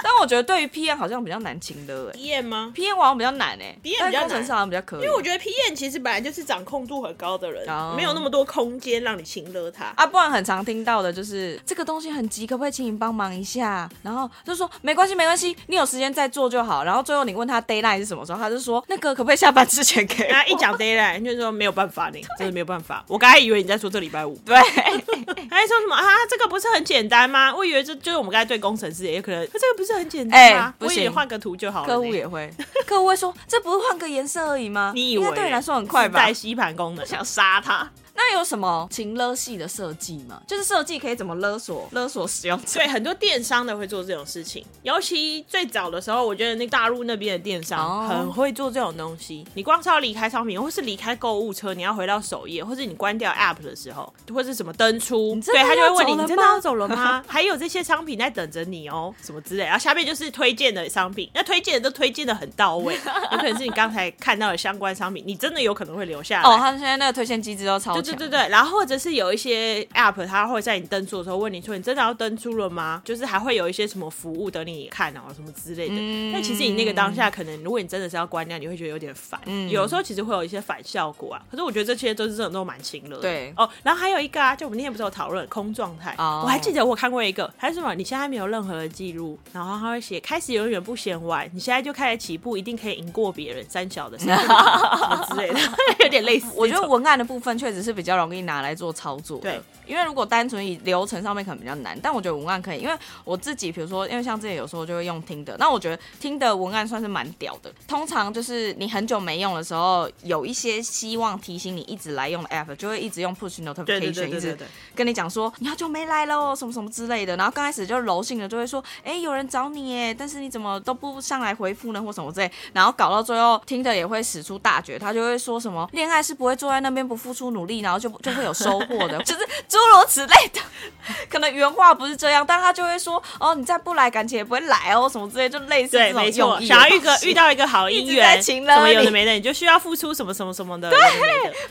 [0.03, 5.01] 但我觉得对于 P N 好像比较难情的，P N 吗？？P N 好像比较难哎，P N 比较难工程师好像比较可以。
[5.01, 9.87] 因为我觉得 P N 其实本来就是掌控度很高的人，哦没有那么多空间让你亲热他。
[9.97, 13.89] 啊，不然很常听到的就是就是这个东西很急，可不可以请你帮忙一下？
[14.03, 16.85] 然后就说没关系，没关系，你有时间再做就好。
[16.85, 21.35] 然后最后你问他 d a y l i n e 是什么时候，他就说那个可不可以下班之前给然后一讲 d a y l i n e
[21.35, 23.05] 就说没有办法，你真的没有办法。
[23.09, 26.05] 我刚才以为你在说这礼拜五，对，还说什么啊？
[26.31, 27.53] 这个不是很简单吗？
[27.53, 30.75] 我以为这就是我们刚才对工程师也可能，这个不是很简单吗？
[30.79, 31.87] 不行，换个图就好了。
[31.89, 32.49] 客户也会，
[32.87, 34.93] 客户会说这不是换个颜色而已吗？
[34.95, 36.21] 你以为对你来说很快吧？
[36.21, 37.91] 带吸盘功能，想杀他。
[38.17, 40.41] 那有什么情勒系的设计吗？
[40.47, 42.81] 就是设计可以怎么勒索勒索使用者？
[42.81, 44.65] 对，很多电商的会做这种事情。
[44.83, 49.47] 尤其最早的时候，我觉得那大陆那边的电商很会做这种东西。
[49.55, 57.23] 你光是要离开商品，或是离开购物车，你要回到首页，或是你关掉 App 的时候，或是什么登出，对他就会问你：你真的要走了吗？
[57.29, 59.65] 还有这些商品在等着你哦，什么之类。
[59.65, 62.95] 然后下面就是推荐的商品，那推荐的都推荐的很到位，
[63.33, 66.49] 有可能是你刚才看到的相关商品，你真的有可能会留下来。
[66.49, 68.06] 哦，他现在那个推荐机制都超强。
[68.13, 68.77] 对对对对，然后。
[68.77, 75.95] 或者是有一些 app，它会在你登出的时候问你说：“你真的要登出了吗？”就是还会有一些什么服务等你看啊，什么之类的。
[76.31, 79.41] 但其实你那个当下，可能如果你真的是要关掉，你会觉得有点烦。
[79.47, 81.43] 嗯有时候其实会有一些反效果啊。
[81.51, 83.17] 可是我觉得这些都是这种都蛮轻的。
[83.17, 86.15] 对哦，然后还有一个啊，就我们那天不是有讨论空状态？
[86.19, 87.95] 我还记得我看过一个，还是什么？
[87.95, 93.65] 你现在没有任何的记录，然后他会写开始永远不嫌晚，你现在就开始起步，一定可以赢过别人。
[93.71, 95.59] 三小的什么之类的，
[96.05, 96.47] 有点类似。
[96.55, 99.39] 我觉得文案的部分确实是比较容易拿来做操作。
[99.39, 99.61] 对。
[99.87, 107.73] 因为如果单纯以流程上面可能比较难，但我觉得文案可以，因为我自己比如说，因为像之前有时候就会用听的，那我觉得听的文案算是蛮屌的。
[107.87, 114.59] 通常就是你很久没用的时候，有一些希望提醒你一直来用的 app，就会一直用 push notification，一直
[114.93, 117.37] 跟你讲说你好久没来了什么什么之类的。
[117.37, 122.51] 然后刚开始就柔性的就会说，哎，有人找你耶，但是你怎么都不上来回复呢，或什么之类。
[122.73, 129.47] 然后搞到最后，听的也会使出大绝，他就会说什么恋爱是不会坐在那边不付出努力，然后就就会有收获的， 就是。
[129.69, 130.61] 诸如此类的，
[131.29, 136.67] 可能原话不是这样，但他就会说：“哦，你再不来，感情也不会来哦，什么之类，就类似这种用意。
[136.67, 140.99] 想要遇个遇到一个好姻缘，什么有的没的，你就需要付出什么什么什么的， 对，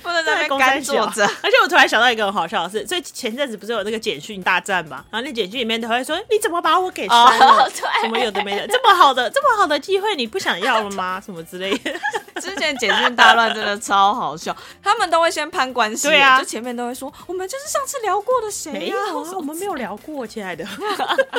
[0.01, 1.25] 不能在那边干坐着。
[1.41, 5.03] 而且我突然想到一个很好笑的事，所以前阵子不是有那个简讯大战嘛？
[5.11, 7.69] 然后那简讯里面都会说：你怎么把我给删了？
[8.01, 11.21] 什么有的没的，这么好的这么好的机会，你不想要了吗？
[11.23, 11.91] 什么之类的。
[12.41, 18.95] 之前简讯大乱真的超好笑，他们都会先攀关系，对啊，就前面都会说我们就是上次聊过的谁呀？
[19.35, 20.65] 我们没有聊过，亲爱的。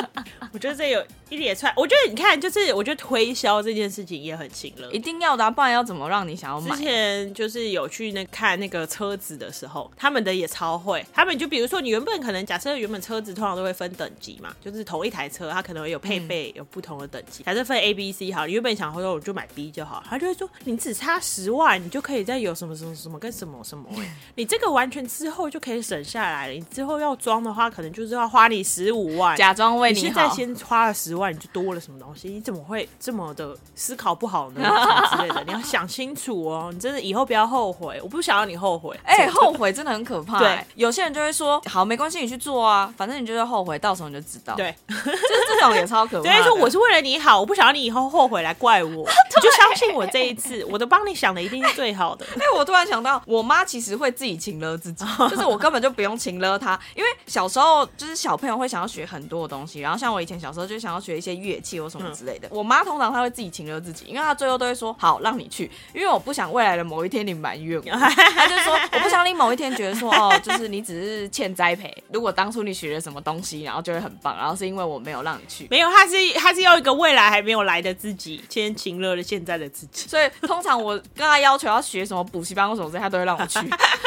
[0.53, 6.75] 我觉得这有一连串，我觉得你看，就是我觉得推销这件事情也很勤了，一定要的，不然要怎么让你想要买？
[6.75, 23.89] 之前就是有去那看那个车子的时候，他们的也超会，他们就比如说你原本可能假设原本车子通常都会分等级嘛，就是同一台车它可能会有配备有不同的等级，假设分 A、B、C 好，你原本想说我就买 B 就好，他就会说你只差十万，你就可以再有什么什么什么跟什么什么，
[24.35, 32.29] 你这个完全之后就可以省下来了，你之后要装的话，可能就是要花你十五万，假装为你现在先花了十万，你就多了什么东西？
[32.29, 34.61] 你怎么会这么的思考不好呢？
[35.11, 36.69] 之类的，你要想清楚哦。
[36.73, 38.97] 你真的以后不要后悔，我不想要你后悔。
[39.03, 40.39] 哎，后悔真的很可怕。
[40.39, 44.55] 对，有些人就会说，好，没关系，你去做啊，反正你就会后悔，到时候你就知道。
[44.55, 46.29] 对， 就是这种也超可怕。
[46.29, 49.07] 所以说，我是为了你好，我不想要你以后后悔来怪我。
[49.37, 52.25] 你就相信我这一次，我都帮你想的一定是最好的。
[52.35, 62.47] 哎，我突然想到，我妈其实会自己请了自己，就是我根本就不用请了她，因为小时候就是小朋友会想要学很多的东西，然后像我以前小时候就想要学一些乐器或什么之类的。
[62.51, 71.95] 我妈通常她会自己请了自己，因为她最后都会说好让你去，因为我不想未来的某一天你埋怨我， 她就说我不想你某一天觉得说哦，就是你只是欠栽培。
[72.11, 80.07] 如果当初你学了什么东西，然后就会很棒，然后是因为我没有让你去，没有，她是她是要一个未来还没有来的自己，先请了现在的自己。
[80.07, 83.59] 所以通常我跟他要求要学什么补习班或什么之类，他都会让我去，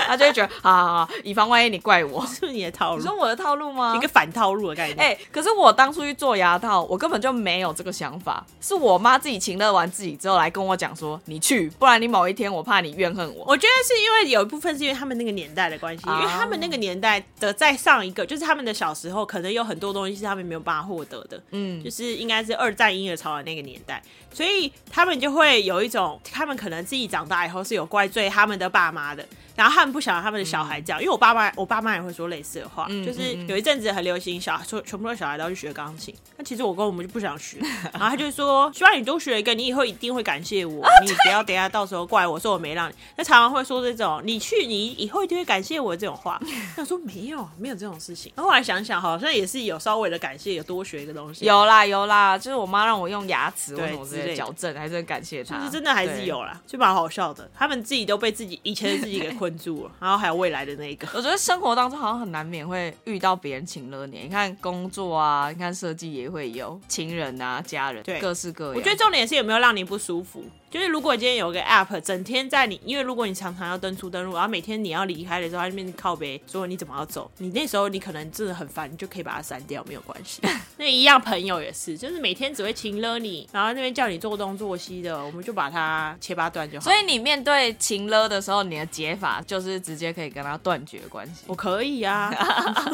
[0.06, 3.94] 他就会觉得好好好，以防万一你怪我，是你的套路，你说我的套路吗？
[3.94, 4.98] 一个反套路的概念。
[4.98, 13.44] 哎，可是我当初去做牙套，我根本就没有这个想法，是我妈自己情乐完自己之后来跟我讲说，你去，不然你某一天我怕你怨恨我。
[13.46, 24.02] 我觉得是因为有一部分是因为他们那个年代的关系，因为他们那个年代的再上一个，就是他们的小时候可能有很多东西是他们没有办法获得的，嗯，就是应该是二战婴儿潮的那个年代，
[24.32, 29.26] 所以他们就会有一种，他们可能自己长大以后是有怪罪他们的爸妈的。
[29.56, 37.58] 然后他们不想让他们的小孩这样，因为我爸妈，我爸妈也会说类似的话，就是有一阵子很流行小说全部的小孩都要去学钢琴，那其实我跟我们就不想学，
[37.92, 46.40] 然后他就说希望你多学一个，你以后一定会感谢我，你不要等下到时候怪我说我没让你，那常常会说这种你去你以后一定会感谢我这种话，
[46.74, 56.20] 他说没有没有这种事情，后来想想好像也是有稍微的感谢，有多学一个东西，有啦有啦，就是我妈让我用牙齿或什么之类矫正，还是真感谢他，就是真的还是。
[56.20, 57.50] 有啦，就蛮好笑的。
[57.54, 61.08] 他们自己都被自己以前的自己给困住了，然后还有未来的那一个。
[61.14, 68.74] 我觉得生活当中好像很难免会遇到别人情了你，你看工作啊，你看设计也会有情人啊、家人，对各式各样。
[68.74, 70.44] 我觉得重点是有没有让你不舒服。
[70.70, 80.40] 就是如果今天有个 app 整天在你，因为如果你常常要登出登录，然后每天你要离开的时候，它那边靠背说你怎么要走，你那时候你可能真的很烦，你就可以把它删掉，没有关系。
[80.78, 86.84] 那一样朋友也是，就是每天只会情勒你，然后那边叫你做东做西的，我们就把它切八段就好。
[86.84, 91.42] 所以你面对情勒的时候，你的解法就是直接可以跟他断绝关系。
[91.48, 92.32] 我可以啊，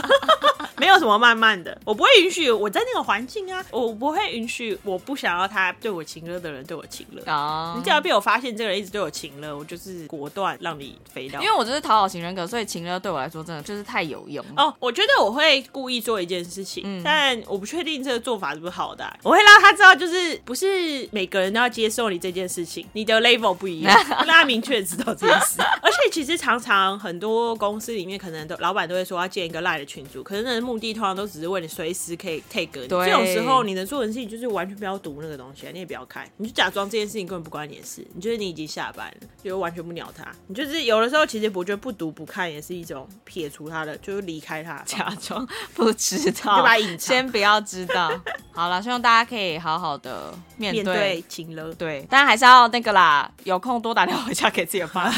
[0.78, 7.22] 没有什么慢慢的，我不会允许我在那个环境啊，我不会允许我不想要他对我情勒的人对我情勒。
[7.30, 11.40] 啊你只要被我发现这个人一直对我情了，我就是果断让你飞掉。
[11.42, 14.44] 因为我就是讨好型人格，所以情了对我来说真的就是太有用。
[14.56, 23.94] 哦，我觉得我会故意做一件事情，嗯但我不确定这个做法是不是好的啊、我会让他知道，就是不是每个人都要接受你这件事情，你的 level 不一样，
[24.26, 25.60] 让他明确知道这件事。
[25.82, 32.88] 而且其实常常很多公司里面，可能都老板都会说要建一个赖的群组，可是那个目的通常都只是为了随时可以 take 你。
[32.88, 40.26] 对这种时候，你能做的事情就是完全不要读那个东西啊，你也不要看，你就假装这件事情根本不关你的事，你觉得你已经下班了，就完全不鸟他。
[40.46, 44.76] 你就是有的时候其实我觉得不读不看也是一种撇除他的，就是离开他。
[44.84, 48.12] 假装不知道， 就把隐藏先不要知道。
[48.52, 50.82] 好了，希望大家可以好好的面对。
[50.82, 55.10] 面对情勒，对，但还是要那个啦，有空多打电话回家给自己的爸。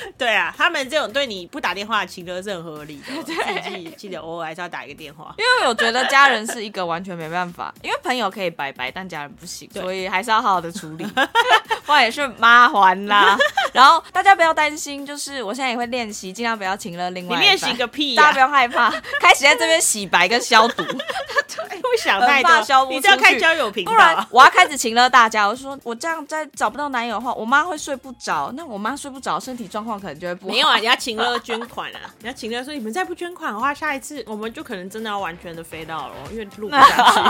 [0.16, 5.34] 对啊，他们这种对你不打电话的情歌是很合理的， 自己记得偶尔还是要打一个电话。
[5.38, 11.04] 因为我觉得家人是一个完全没办法，因为朋友可以拜拜，但家人不行，所以还是要好好的处理，
[11.86, 13.36] 不然也是麻烦啦。
[13.74, 18.90] 然后大家不要担心，就是我现在也会练习，尽量不要请了另外你练习个屁呀、大家不要害怕，
[19.20, 24.26] 开始在这边洗白跟消毒， 不想太很怕消多，不你只要看交友频道不然啊。
[24.30, 25.46] 我要开始请了大家。
[25.46, 30.52] 我说我这样再找不到男友的话，我妈会睡不着，那我妈睡不着，身体状况可能就会不好。
[30.52, 32.00] 没有啊， 你要请了捐款啊！
[32.20, 37.20] 你要请了说，你们再不捐款的话，下一次我们就可能真的要完全的飞到了哦，因为录不下去。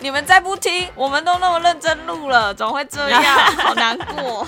[0.00, 3.22] 你们再不听，我们都那么认真录了，怎么会这样？
[3.58, 4.46] 好难过。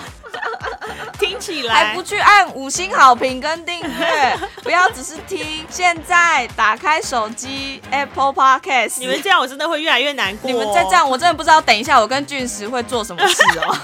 [1.19, 5.67] 听起来还不去按五星好评跟订阅， 不要只是听。
[5.69, 10.51] 现在打开手机 Apple Podcast，你们这样，我真的会越来越难过。
[10.51, 13.77] 你们再这，样，我真的不知道等一下我跟俊石会做什么事哦。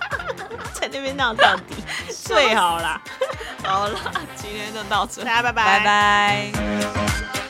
[0.78, 1.74] 在那边闹到底，
[2.12, 3.00] 最好啦。
[3.64, 3.98] 好了，
[4.36, 7.45] 今天就到这，大家拜拜拜拜